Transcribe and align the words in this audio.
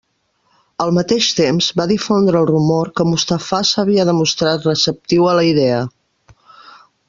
Al 0.85 0.93
mateix 0.97 1.27
temps, 1.39 1.67
va 1.81 1.85
difondre 1.91 2.41
el 2.41 2.49
rumor 2.51 2.91
que 3.01 3.07
Mustafà 3.11 3.61
s'havia 3.73 4.09
demostrat 4.13 4.67
receptiu 4.71 5.33
a 5.35 5.39
la 5.41 5.47
idea. 5.53 5.79